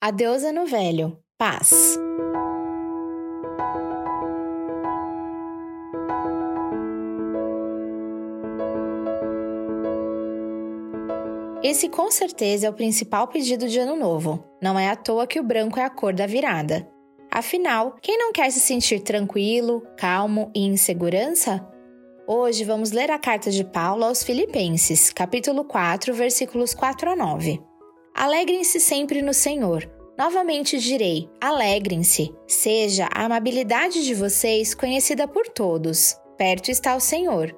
A 0.00 0.12
deusa 0.12 0.52
no 0.52 0.64
velho. 0.64 1.18
Paz. 1.36 1.98
Esse 11.64 11.88
com 11.88 12.12
certeza 12.12 12.68
é 12.68 12.70
o 12.70 12.72
principal 12.72 13.26
pedido 13.26 13.66
de 13.66 13.80
Ano 13.80 13.96
Novo. 13.96 14.44
Não 14.62 14.78
é 14.78 14.88
à 14.88 14.94
toa 14.94 15.26
que 15.26 15.40
o 15.40 15.42
branco 15.42 15.80
é 15.80 15.82
a 15.82 15.90
cor 15.90 16.14
da 16.14 16.28
virada. 16.28 16.88
Afinal, 17.28 17.96
quem 18.00 18.16
não 18.16 18.30
quer 18.30 18.52
se 18.52 18.60
sentir 18.60 19.00
tranquilo, 19.00 19.82
calmo 19.96 20.52
e 20.54 20.64
em 20.64 20.76
segurança? 20.76 21.68
Hoje 22.24 22.62
vamos 22.62 22.92
ler 22.92 23.10
a 23.10 23.18
carta 23.18 23.50
de 23.50 23.64
Paulo 23.64 24.04
aos 24.04 24.22
Filipenses, 24.22 25.12
capítulo 25.12 25.64
4, 25.64 26.14
versículos 26.14 26.72
4 26.72 27.10
a 27.10 27.16
9. 27.16 27.67
Alegrem-se 28.18 28.80
sempre 28.80 29.22
no 29.22 29.32
Senhor. 29.32 29.88
Novamente 30.18 30.78
direi: 30.78 31.30
alegrem-se. 31.40 32.34
Seja 32.46 33.08
a 33.14 33.24
amabilidade 33.24 34.04
de 34.04 34.14
vocês 34.14 34.74
conhecida 34.74 35.28
por 35.28 35.48
todos. 35.48 36.16
Perto 36.36 36.70
está 36.70 36.96
o 36.96 37.00
Senhor. 37.00 37.56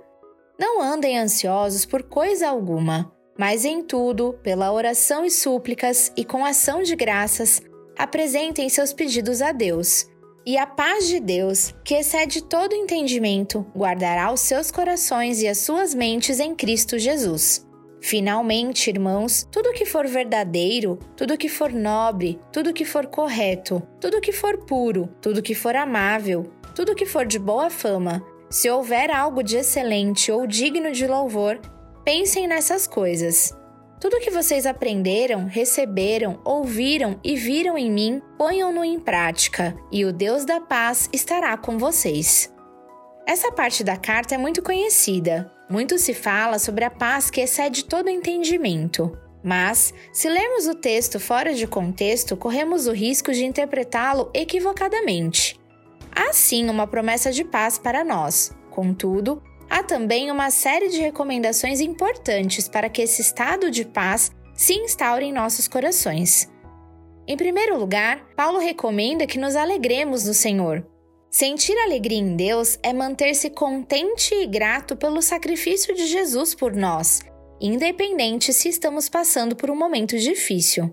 Não 0.59 0.83
andem 0.83 1.19
ansiosos 1.19 1.87
por 1.87 2.03
coisa 2.03 2.49
alguma 2.49 3.11
mas 3.41 3.65
em 3.65 3.83
tudo, 3.83 4.39
pela 4.43 4.71
oração 4.71 5.25
e 5.25 5.31
súplicas 5.31 6.13
e 6.15 6.27
com 6.27 6.45
ação 6.45 6.83
de 6.83 6.95
graças, 6.95 7.63
apresentem 7.97 8.69
seus 8.69 8.93
pedidos 8.93 9.41
a 9.41 9.51
Deus. 9.51 10.07
E 10.45 10.59
a 10.59 10.67
paz 10.67 11.09
de 11.09 11.19
Deus, 11.19 11.75
que 11.83 11.95
excede 11.95 12.43
todo 12.43 12.75
entendimento, 12.75 13.65
guardará 13.75 14.31
os 14.31 14.41
seus 14.41 14.71
corações 14.71 15.41
e 15.41 15.49
as 15.49 15.57
suas 15.57 15.95
mentes 15.95 16.39
em 16.39 16.55
Cristo 16.55 16.99
Jesus. 16.99 17.67
Finalmente, 18.01 18.91
irmãos, 18.91 19.47
tudo 19.51 19.73
que 19.73 19.85
for 19.85 20.07
verdadeiro, 20.07 20.99
tudo 21.17 21.37
que 21.37 21.49
for 21.49 21.73
nobre, 21.73 22.41
tudo 22.53 22.73
que 22.73 22.85
for 22.85 23.07
correto, 23.07 23.83
tudo 24.01 24.21
que 24.21 24.33
for 24.33 24.59
puro, 24.59 25.09
tudo 25.21 25.43
que 25.43 25.55
for 25.55 25.77
amável, 25.77 26.51
tudo 26.75 26.95
que 26.95 27.07
for 27.07 27.27
de 27.27 27.39
boa 27.39 27.69
fama, 27.69 28.25
se 28.49 28.71
houver 28.71 29.11
algo 29.11 29.43
de 29.43 29.57
excelente 29.57 30.33
ou 30.33 30.47
digno 30.47 30.91
de 30.93 31.07
louvor, 31.07 31.61
Pensem 32.05 32.49
nessas 32.49 32.87
coisas. 32.87 33.55
Tudo 34.01 34.19
que 34.21 34.31
vocês 34.31 34.65
aprenderam, 34.65 35.45
receberam, 35.45 36.41
ouviram 36.45 37.21
e 37.23 37.37
viram 37.37 37.77
em 37.77 37.91
mim, 37.91 38.23
ponham-no 38.39 38.83
em 38.83 38.99
prática, 38.99 39.77
e 39.93 40.05
o 40.07 40.13
Deus 40.13 40.47
da 40.47 40.61
paz 40.61 41.11
estará 41.13 41.57
com 41.59 41.77
vocês. 41.77 42.51
Essa 43.31 43.53
parte 43.53 43.85
da 43.85 43.97
carta 43.97 44.35
é 44.35 44.39
muito 44.39 44.61
conhecida. 44.61 45.49
Muito 45.71 45.97
se 45.99 46.13
fala 46.13 46.59
sobre 46.59 46.85
a 46.85 46.91
paz 46.91 47.31
que 47.31 47.41
excede 47.41 47.85
todo 47.85 48.11
entendimento. 48.11 49.17
Mas, 49.41 49.95
se 50.13 50.29
lermos 50.29 50.67
o 50.67 50.75
texto 50.75 51.21
fora 51.21 51.55
de 51.55 51.65
contexto, 51.65 52.37
corremos 52.37 52.89
o 52.89 52.93
risco 52.93 53.33
de 53.33 53.45
interpretá-lo 53.45 54.29
equivocadamente. 54.35 55.57
Há 56.11 56.33
sim 56.33 56.69
uma 56.69 56.89
promessa 56.89 57.31
de 57.31 57.45
paz 57.45 57.79
para 57.79 58.03
nós. 58.03 58.51
Contudo, 58.69 59.41
há 59.71 59.81
também 59.81 60.29
uma 60.33 60.51
série 60.51 60.89
de 60.89 60.99
recomendações 60.99 61.81
importantes 61.81 62.67
para 62.67 62.89
que 62.89 63.03
esse 63.03 63.23
estado 63.23 63.71
de 63.71 63.85
paz 63.85 64.33
se 64.55 64.75
instaure 64.75 65.25
em 65.25 65.33
nossos 65.33 65.69
corações. 65.69 66.51
Em 67.29 67.37
primeiro 67.37 67.79
lugar, 67.79 68.27
Paulo 68.35 68.59
recomenda 68.59 69.25
que 69.25 69.39
nos 69.39 69.55
alegremos 69.55 70.27
no 70.27 70.35
Senhor. 70.35 70.85
Sentir 71.31 71.79
alegria 71.79 72.19
em 72.19 72.35
Deus 72.35 72.77
é 72.83 72.93
manter-se 72.93 73.51
contente 73.51 74.35
e 74.35 74.47
grato 74.49 74.97
pelo 74.97 75.23
sacrifício 75.23 75.95
de 75.95 76.09
Jesus 76.09 76.57
por 76.57 76.75
nós, 76.75 77.21
independente 77.61 78.53
se 78.53 78.69
estamos 78.69 79.09
passando 79.09 79.55
por 79.55 79.71
um 79.71 79.77
momento 79.77 80.19
difícil. 80.19 80.93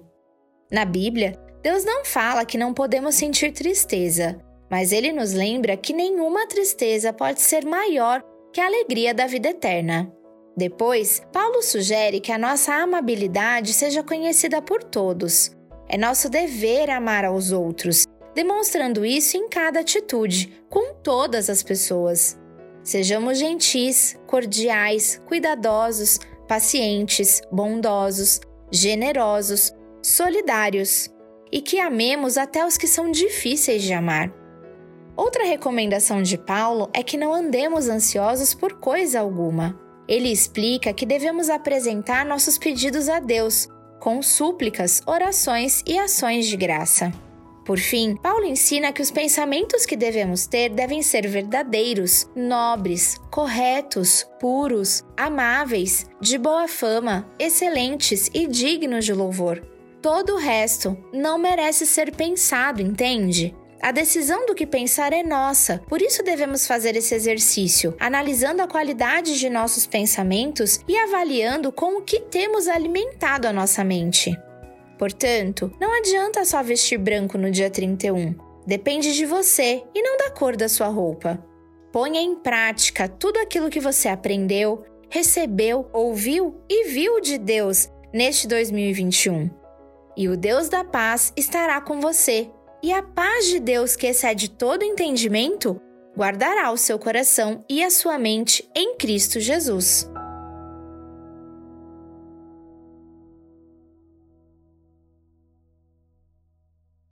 Na 0.71 0.85
Bíblia, 0.85 1.33
Deus 1.63 1.83
não 1.83 2.05
fala 2.05 2.45
que 2.45 2.55
não 2.55 2.71
podemos 2.71 3.15
sentir 3.15 3.52
tristeza, 3.52 4.39
mas 4.69 4.91
ele 4.91 5.11
nos 5.11 5.33
lembra 5.33 5.75
que 5.75 5.91
nenhuma 5.91 6.47
tristeza 6.47 7.11
pode 7.11 7.41
ser 7.41 7.65
maior 7.65 8.23
que 8.53 8.61
a 8.61 8.67
alegria 8.67 9.15
da 9.15 9.25
vida 9.25 9.49
eterna. 9.49 10.14
Depois, 10.55 11.19
Paulo 11.33 11.64
sugere 11.64 12.19
que 12.19 12.31
a 12.31 12.37
nossa 12.37 12.75
amabilidade 12.75 13.73
seja 13.73 14.04
conhecida 14.04 14.61
por 14.61 14.83
todos. 14.83 15.49
É 15.89 15.98
nosso 15.98 16.30
dever 16.30 16.92
amar 16.92 17.25
aos 17.25 17.52
outros, 17.52 18.05
demonstrando 18.37 19.03
isso 19.03 19.36
em 19.36 19.49
cada 19.49 19.80
atitude, 19.80 20.61
com 20.70 20.93
todas 20.93 21.49
as 21.49 21.64
pessoas. 21.64 22.37
Sejamos 22.83 23.39
gentis, 23.39 24.15
cordiais, 24.27 25.20
cuidadosos, 25.25 26.20
pacientes, 26.48 27.42
bondosos, 27.52 28.39
generosos, 28.71 29.73
solidários 30.03 31.09
e 31.52 31.61
que 31.61 31.80
amemos 31.80 32.37
até 32.37 32.64
os 32.64 32.77
que 32.77 32.86
são 32.86 33.09
difíceis 33.09 33.81
de 33.81 33.92
amar. 33.92 34.31
Outra 35.15 35.43
recomendação 35.43 36.21
de 36.21 36.37
Paulo 36.37 36.92
é 36.93 37.02
que 37.02 37.17
não 37.17 37.33
andemos 37.33 37.89
ansiosos 37.89 38.54
por 38.54 38.73
coisa 38.73 39.19
alguma. 39.19 39.75
Ele 40.08 40.31
explica 40.31 40.93
que 40.93 41.08
devemos 41.08 41.49
apresentar 41.49 42.23
nossos 42.23 42.59
pedidos 42.59 43.09
a 43.09 43.19
Deus, 43.19 43.67
com 43.99 44.21
súplicas, 44.21 45.02
orações 45.08 45.81
e 45.87 45.98
ações 45.98 46.45
de 46.45 46.55
graça. 46.55 47.11
Por 47.67 47.80
fim, 47.80 48.16
Paulo 48.16 48.45
ensina 48.45 48.94
que 48.94 49.02
os 49.02 49.11
pensamentos 49.11 49.86
que 49.86 49.98
devemos 49.98 50.48
ter 50.48 50.70
devem 50.70 51.02
ser 51.02 51.28
verdadeiros, 51.28 52.26
nobres, 52.33 53.17
corretos, 53.30 54.26
puros, 54.39 55.04
amáveis, 55.17 56.05
de 56.22 56.38
boa 56.38 56.70
fama, 56.70 57.30
excelentes 57.38 58.32
e 58.33 58.48
dignos 58.48 59.04
de 59.04 59.11
louvor. 59.11 59.61
Todo 60.02 60.36
o 60.36 60.38
resto 60.38 60.98
não 61.11 61.38
merece 61.38 61.86
ser 61.86 62.16
pensado, 62.16 62.82
entende? 62.82 63.54
A 63.82 63.92
decisão 63.92 64.45
do 64.45 64.55
que 64.55 64.66
pensar 64.66 65.11
é 65.11 65.22
nossa, 65.22 65.82
por 65.89 66.02
isso 66.02 66.23
devemos 66.23 66.66
fazer 66.66 66.95
esse 66.95 67.14
exercício, 67.14 67.94
analisando 67.99 68.61
a 68.61 68.67
qualidade 68.67 69.38
de 69.38 69.49
nossos 69.49 69.86
pensamentos 69.86 70.80
e 70.88 70.98
avaliando 70.98 71.70
com 71.73 71.98
o 71.98 72.02
que 72.02 72.22
temos 72.22 72.70
alimentado 72.70 73.45
a 73.45 73.52
nossa 73.52 73.84
mente. 73.84 74.34
Portanto, 74.97 75.71
não 75.80 75.97
adianta 75.97 76.43
só 76.45 76.61
vestir 76.63 76.97
branco 76.97 77.37
no 77.37 77.52
dia 77.52 77.69
31. 77.69 78.35
Depende 78.65 79.13
de 79.13 79.25
você 79.25 79.83
e 79.93 80.02
não 80.02 80.17
da 80.17 80.31
cor 80.31 80.55
da 80.55 80.67
sua 80.67 80.87
roupa. 80.87 81.43
Ponha 81.91 82.19
em 82.19 82.35
prática 82.35 83.07
tudo 83.07 83.37
aquilo 83.37 83.69
que 83.69 83.80
você 83.80 84.09
aprendeu, 84.09 84.83
recebeu, 85.09 85.89
ouviu 85.93 86.61
e 86.69 86.89
viu 86.89 87.21
de 87.21 87.37
Deus 87.37 87.89
neste 88.13 88.47
2021. 88.47 89.49
E 90.17 90.27
o 90.27 90.36
Deus 90.36 90.67
da 90.67 90.83
paz 90.83 91.31
estará 91.37 91.80
com 91.80 92.02
você 92.02 92.49
e 92.83 92.91
a 92.93 93.02
paz 93.02 93.47
de 93.47 93.59
Deus, 93.59 93.95
que 93.95 94.07
excede 94.07 94.49
todo 94.49 94.83
entendimento, 94.83 95.81
guardará 96.15 96.71
o 96.71 96.77
seu 96.77 96.99
coração 96.99 97.63
e 97.69 97.83
a 97.83 97.89
sua 97.89 98.17
mente 98.17 98.67
em 98.75 98.95
Cristo 98.97 99.39
Jesus. 99.39 100.09